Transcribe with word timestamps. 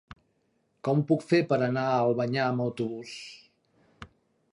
Com 0.87 1.01
ho 1.03 1.05
puc 1.11 1.25
fer 1.31 1.41
per 1.51 1.59
anar 1.65 1.83
a 1.89 1.99
Albanyà 2.05 2.47
amb 2.47 2.65
autobús? 2.65 3.13